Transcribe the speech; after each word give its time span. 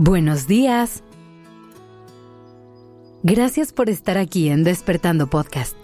Buenos 0.00 0.46
días. 0.46 1.02
Gracias 3.24 3.72
por 3.72 3.90
estar 3.90 4.16
aquí 4.16 4.48
en 4.48 4.62
Despertando 4.62 5.26
Podcast. 5.26 5.76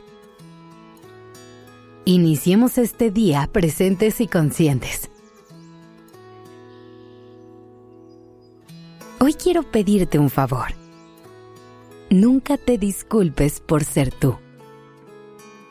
Iniciemos 2.05 2.79
este 2.79 3.11
día 3.11 3.51
presentes 3.51 4.21
y 4.21 4.29
conscientes. 4.29 5.11
Hoy 9.19 9.35
quiero 9.35 9.65
pedirte 9.65 10.21
un 10.21 10.31
favor. 10.31 10.69
Nunca 12.09 12.57
te 12.57 12.79
disculpes 12.79 13.59
por 13.59 13.83
ser 13.83 14.13
tú. 14.13 14.37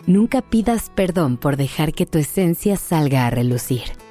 Nunca 0.06 0.42
pidas 0.42 0.90
perdón 0.90 1.38
por 1.38 1.56
dejar 1.56 1.94
que 1.94 2.06
tu 2.06 2.18
esencia 2.18 2.76
salga 2.76 3.26
a 3.26 3.30
relucir. 3.30 4.03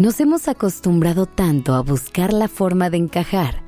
Nos 0.00 0.18
hemos 0.18 0.48
acostumbrado 0.48 1.26
tanto 1.26 1.74
a 1.74 1.82
buscar 1.82 2.32
la 2.32 2.48
forma 2.48 2.88
de 2.88 2.96
encajar 2.96 3.60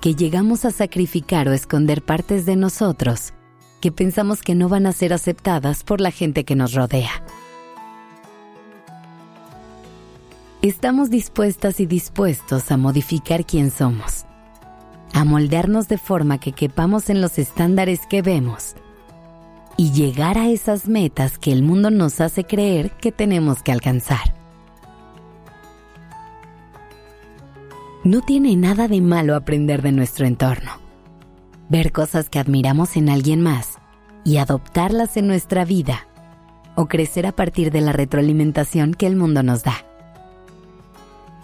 que 0.00 0.14
llegamos 0.14 0.64
a 0.64 0.70
sacrificar 0.70 1.48
o 1.48 1.52
esconder 1.52 2.00
partes 2.00 2.46
de 2.46 2.54
nosotros 2.54 3.34
que 3.80 3.90
pensamos 3.90 4.42
que 4.42 4.54
no 4.54 4.68
van 4.68 4.86
a 4.86 4.92
ser 4.92 5.12
aceptadas 5.12 5.82
por 5.82 6.00
la 6.00 6.12
gente 6.12 6.44
que 6.44 6.54
nos 6.54 6.74
rodea. 6.74 7.10
Estamos 10.62 11.10
dispuestas 11.10 11.80
y 11.80 11.86
dispuestos 11.86 12.70
a 12.70 12.76
modificar 12.76 13.44
quién 13.44 13.72
somos, 13.72 14.26
a 15.12 15.24
moldearnos 15.24 15.88
de 15.88 15.98
forma 15.98 16.38
que 16.38 16.52
quepamos 16.52 17.10
en 17.10 17.20
los 17.20 17.36
estándares 17.36 18.06
que 18.08 18.22
vemos 18.22 18.76
y 19.76 19.90
llegar 19.90 20.38
a 20.38 20.50
esas 20.50 20.86
metas 20.86 21.36
que 21.36 21.50
el 21.50 21.64
mundo 21.64 21.90
nos 21.90 22.20
hace 22.20 22.44
creer 22.44 22.92
que 22.92 23.10
tenemos 23.10 23.64
que 23.64 23.72
alcanzar. 23.72 24.37
No 28.08 28.22
tiene 28.22 28.56
nada 28.56 28.88
de 28.88 29.02
malo 29.02 29.36
aprender 29.36 29.82
de 29.82 29.92
nuestro 29.92 30.24
entorno, 30.24 30.70
ver 31.68 31.92
cosas 31.92 32.30
que 32.30 32.38
admiramos 32.38 32.96
en 32.96 33.10
alguien 33.10 33.42
más 33.42 33.80
y 34.24 34.38
adoptarlas 34.38 35.18
en 35.18 35.26
nuestra 35.26 35.66
vida 35.66 36.08
o 36.74 36.86
crecer 36.86 37.26
a 37.26 37.32
partir 37.32 37.70
de 37.70 37.82
la 37.82 37.92
retroalimentación 37.92 38.94
que 38.94 39.06
el 39.06 39.14
mundo 39.14 39.42
nos 39.42 39.62
da. 39.62 39.84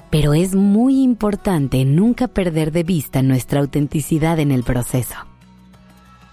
Pero 0.08 0.32
es 0.32 0.54
muy 0.54 1.02
importante 1.02 1.84
nunca 1.84 2.28
perder 2.28 2.72
de 2.72 2.82
vista 2.82 3.20
nuestra 3.20 3.60
autenticidad 3.60 4.38
en 4.38 4.50
el 4.50 4.62
proceso. 4.62 5.16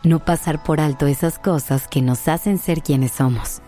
No 0.01 0.23
pasar 0.23 0.63
por 0.63 0.79
alto 0.79 1.07
esas 1.07 1.39
cosas 1.39 1.89
que 1.89 2.01
nos 2.01 2.29
hacen 2.29 2.57
ser 2.57 2.83
quienes 2.83 3.11
somos 3.11 3.61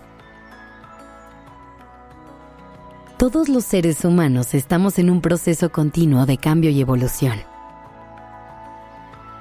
Todos 3.24 3.48
los 3.48 3.64
seres 3.64 4.04
humanos 4.04 4.54
estamos 4.54 5.00
en 5.00 5.10
un 5.10 5.22
proceso 5.22 5.72
continuo 5.72 6.26
de 6.26 6.38
cambio 6.38 6.70
y 6.72 6.82
evolución. 6.82 7.40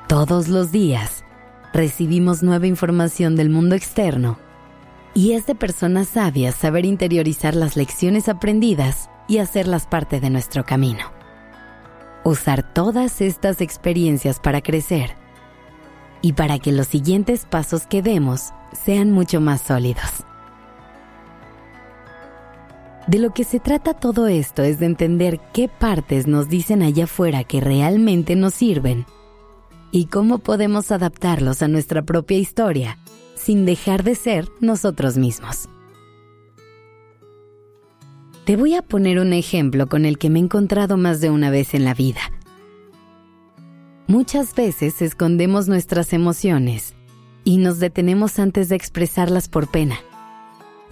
Todos 0.06 0.46
los 0.46 0.70
días 0.70 1.24
recibimos 1.72 2.44
nueva 2.44 2.68
información 2.68 3.34
del 3.34 3.50
mundo 3.50 3.74
externo 3.74 4.38
y 5.14 5.32
es 5.32 5.46
de 5.46 5.56
personas 5.56 6.06
sabias 6.06 6.54
saber 6.54 6.84
interiorizar 6.84 7.56
las 7.56 7.76
lecciones 7.76 8.28
aprendidas 8.28 9.10
y 9.26 9.38
hacerlas 9.38 9.88
parte 9.88 10.20
de 10.20 10.30
nuestro 10.30 10.64
camino. 10.64 11.06
Usar 12.22 12.62
todas 12.72 13.20
estas 13.20 13.60
experiencias 13.60 14.38
para 14.38 14.60
crecer 14.60 15.16
y 16.20 16.34
para 16.34 16.60
que 16.60 16.70
los 16.70 16.86
siguientes 16.86 17.46
pasos 17.46 17.88
que 17.88 18.00
demos 18.00 18.52
sean 18.84 19.10
mucho 19.10 19.40
más 19.40 19.60
sólidos. 19.60 20.24
De 23.06 23.18
lo 23.18 23.30
que 23.30 23.42
se 23.42 23.58
trata 23.58 23.94
todo 23.94 24.28
esto 24.28 24.62
es 24.62 24.78
de 24.78 24.86
entender 24.86 25.40
qué 25.52 25.68
partes 25.68 26.28
nos 26.28 26.48
dicen 26.48 26.82
allá 26.82 27.04
afuera 27.04 27.42
que 27.42 27.60
realmente 27.60 28.36
nos 28.36 28.54
sirven 28.54 29.06
y 29.90 30.06
cómo 30.06 30.38
podemos 30.38 30.92
adaptarlos 30.92 31.62
a 31.62 31.68
nuestra 31.68 32.02
propia 32.02 32.38
historia 32.38 32.98
sin 33.34 33.66
dejar 33.66 34.04
de 34.04 34.14
ser 34.14 34.48
nosotros 34.60 35.18
mismos. 35.18 35.68
Te 38.44 38.56
voy 38.56 38.74
a 38.74 38.82
poner 38.82 39.18
un 39.18 39.32
ejemplo 39.32 39.88
con 39.88 40.04
el 40.04 40.16
que 40.16 40.30
me 40.30 40.38
he 40.38 40.42
encontrado 40.42 40.96
más 40.96 41.20
de 41.20 41.30
una 41.30 41.50
vez 41.50 41.74
en 41.74 41.84
la 41.84 41.94
vida. 41.94 42.20
Muchas 44.06 44.54
veces 44.54 45.02
escondemos 45.02 45.68
nuestras 45.68 46.12
emociones 46.12 46.94
y 47.44 47.58
nos 47.58 47.80
detenemos 47.80 48.38
antes 48.38 48.68
de 48.68 48.76
expresarlas 48.76 49.48
por 49.48 49.68
pena 49.68 49.96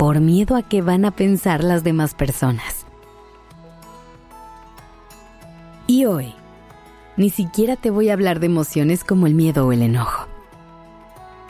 por 0.00 0.18
miedo 0.18 0.56
a 0.56 0.62
qué 0.62 0.80
van 0.80 1.04
a 1.04 1.10
pensar 1.10 1.62
las 1.62 1.84
demás 1.84 2.14
personas. 2.14 2.86
Y 5.86 6.06
hoy, 6.06 6.32
ni 7.18 7.28
siquiera 7.28 7.76
te 7.76 7.90
voy 7.90 8.08
a 8.08 8.14
hablar 8.14 8.40
de 8.40 8.46
emociones 8.46 9.04
como 9.04 9.26
el 9.26 9.34
miedo 9.34 9.66
o 9.66 9.72
el 9.72 9.82
enojo. 9.82 10.26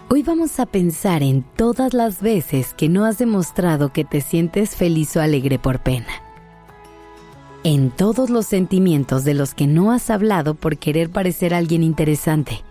Hoy 0.08 0.24
vamos 0.24 0.58
a 0.58 0.66
pensar 0.66 1.22
en 1.22 1.44
todas 1.44 1.94
las 1.94 2.22
veces 2.22 2.74
que 2.74 2.88
no 2.88 3.04
has 3.04 3.18
demostrado 3.18 3.92
que 3.92 4.04
te 4.04 4.20
sientes 4.20 4.74
feliz 4.74 5.16
o 5.16 5.20
alegre 5.20 5.60
por 5.60 5.78
pena. 5.78 6.12
En 7.62 7.92
todos 7.92 8.30
los 8.30 8.46
sentimientos 8.46 9.22
de 9.22 9.34
los 9.34 9.54
que 9.54 9.68
no 9.68 9.92
has 9.92 10.10
hablado 10.10 10.56
por 10.56 10.76
querer 10.76 11.08
parecer 11.08 11.54
alguien 11.54 11.84
interesante 11.84 12.64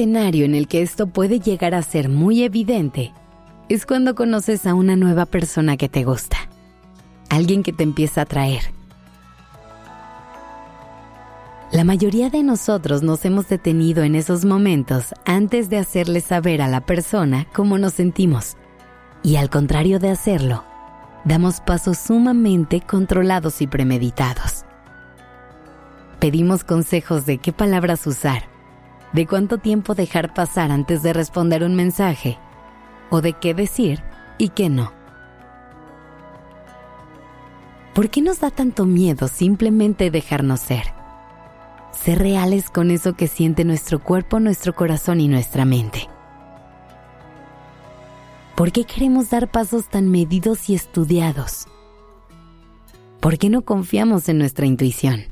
escenario 0.00 0.46
en 0.46 0.54
el 0.54 0.66
que 0.66 0.80
esto 0.80 1.08
puede 1.08 1.40
llegar 1.40 1.74
a 1.74 1.82
ser 1.82 2.08
muy 2.08 2.42
evidente 2.42 3.12
es 3.68 3.84
cuando 3.84 4.14
conoces 4.14 4.64
a 4.64 4.72
una 4.72 4.96
nueva 4.96 5.26
persona 5.26 5.76
que 5.76 5.90
te 5.90 6.04
gusta, 6.04 6.38
alguien 7.28 7.62
que 7.62 7.74
te 7.74 7.82
empieza 7.82 8.22
a 8.22 8.24
atraer. 8.24 8.62
La 11.70 11.84
mayoría 11.84 12.30
de 12.30 12.42
nosotros 12.42 13.02
nos 13.02 13.26
hemos 13.26 13.48
detenido 13.48 14.02
en 14.02 14.14
esos 14.14 14.46
momentos 14.46 15.14
antes 15.26 15.68
de 15.68 15.76
hacerle 15.76 16.22
saber 16.22 16.62
a 16.62 16.68
la 16.68 16.80
persona 16.80 17.46
cómo 17.52 17.76
nos 17.76 17.92
sentimos. 17.92 18.56
Y 19.22 19.36
al 19.36 19.50
contrario 19.50 19.98
de 19.98 20.08
hacerlo, 20.08 20.64
damos 21.26 21.60
pasos 21.60 21.98
sumamente 21.98 22.80
controlados 22.80 23.60
y 23.60 23.66
premeditados. 23.66 24.64
Pedimos 26.20 26.64
consejos 26.64 27.26
de 27.26 27.36
qué 27.36 27.52
palabras 27.52 28.06
usar 28.06 28.49
de 29.12 29.26
cuánto 29.26 29.58
tiempo 29.58 29.94
dejar 29.94 30.34
pasar 30.34 30.70
antes 30.70 31.02
de 31.02 31.12
responder 31.12 31.64
un 31.64 31.74
mensaje, 31.74 32.38
o 33.10 33.20
de 33.20 33.32
qué 33.34 33.54
decir 33.54 34.02
y 34.38 34.50
qué 34.50 34.68
no. 34.68 34.92
¿Por 37.94 38.08
qué 38.08 38.22
nos 38.22 38.40
da 38.40 38.50
tanto 38.50 38.86
miedo 38.86 39.26
simplemente 39.26 40.10
dejarnos 40.10 40.60
ser? 40.60 40.94
Ser 41.92 42.20
reales 42.20 42.70
con 42.70 42.90
eso 42.90 43.14
que 43.14 43.26
siente 43.26 43.64
nuestro 43.64 43.98
cuerpo, 43.98 44.38
nuestro 44.38 44.74
corazón 44.74 45.20
y 45.20 45.28
nuestra 45.28 45.64
mente. 45.64 46.08
¿Por 48.54 48.72
qué 48.72 48.84
queremos 48.84 49.30
dar 49.30 49.50
pasos 49.50 49.88
tan 49.88 50.08
medidos 50.08 50.68
y 50.70 50.74
estudiados? 50.74 51.66
¿Por 53.18 53.38
qué 53.38 53.50
no 53.50 53.62
confiamos 53.62 54.28
en 54.28 54.38
nuestra 54.38 54.66
intuición? 54.66 55.29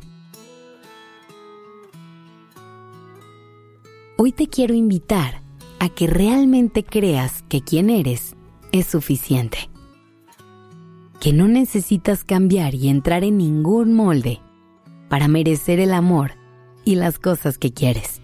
Hoy 4.20 4.32
te 4.32 4.48
quiero 4.48 4.74
invitar 4.74 5.42
a 5.78 5.88
que 5.88 6.08
realmente 6.08 6.82
creas 6.82 7.44
que 7.48 7.60
quien 7.60 7.88
eres 7.88 8.34
es 8.72 8.88
suficiente. 8.88 9.70
Que 11.20 11.32
no 11.32 11.46
necesitas 11.46 12.24
cambiar 12.24 12.74
y 12.74 12.88
entrar 12.88 13.22
en 13.22 13.38
ningún 13.38 13.94
molde 13.94 14.40
para 15.08 15.28
merecer 15.28 15.78
el 15.78 15.94
amor 15.94 16.32
y 16.84 16.96
las 16.96 17.20
cosas 17.20 17.58
que 17.58 17.72
quieres. 17.72 18.20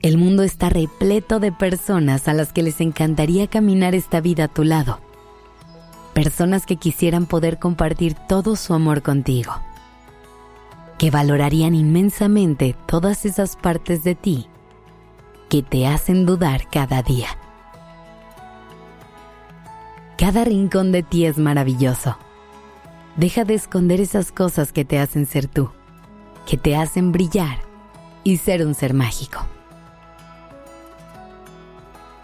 El 0.00 0.16
mundo 0.16 0.42
está 0.42 0.70
repleto 0.70 1.38
de 1.38 1.52
personas 1.52 2.28
a 2.28 2.32
las 2.32 2.54
que 2.54 2.62
les 2.62 2.80
encantaría 2.80 3.46
caminar 3.46 3.94
esta 3.94 4.22
vida 4.22 4.44
a 4.44 4.48
tu 4.48 4.64
lado. 4.64 5.00
Personas 6.14 6.64
que 6.64 6.76
quisieran 6.76 7.26
poder 7.26 7.58
compartir 7.58 8.14
todo 8.26 8.56
su 8.56 8.72
amor 8.72 9.02
contigo 9.02 9.52
que 10.98 11.10
valorarían 11.10 11.74
inmensamente 11.74 12.76
todas 12.86 13.24
esas 13.24 13.56
partes 13.56 14.02
de 14.02 14.14
ti 14.16 14.48
que 15.48 15.62
te 15.62 15.86
hacen 15.86 16.26
dudar 16.26 16.68
cada 16.68 17.02
día. 17.02 17.28
Cada 20.18 20.44
rincón 20.44 20.90
de 20.90 21.04
ti 21.04 21.24
es 21.24 21.38
maravilloso. 21.38 22.18
Deja 23.16 23.44
de 23.44 23.54
esconder 23.54 24.00
esas 24.00 24.32
cosas 24.32 24.72
que 24.72 24.84
te 24.84 24.98
hacen 24.98 25.26
ser 25.26 25.46
tú, 25.46 25.70
que 26.46 26.56
te 26.56 26.76
hacen 26.76 27.12
brillar 27.12 27.58
y 28.24 28.38
ser 28.38 28.66
un 28.66 28.74
ser 28.74 28.94
mágico. 28.94 29.46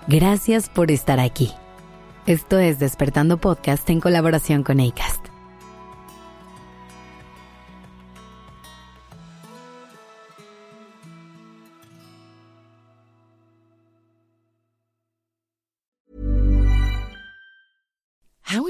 Gracias 0.09 0.69
por 0.69 0.91
estar 0.91 1.21
aquí. 1.21 1.53
Esto 2.27 2.59
es 2.59 2.79
Despertando 2.79 3.39
Podcast 3.39 3.89
en 3.89 4.01
colaboración 4.01 4.63
con 4.65 4.81
ACAST. 4.81 5.14